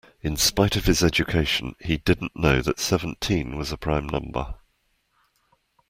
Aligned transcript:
In 0.23 0.35
spite 0.35 0.75
of 0.75 0.85
his 0.85 1.03
education, 1.03 1.75
he 1.79 1.97
didn't 1.97 2.35
know 2.35 2.63
that 2.63 2.79
seventeen 2.79 3.55
was 3.55 3.71
a 3.71 3.77
prime 3.77 4.07
number 4.09 4.55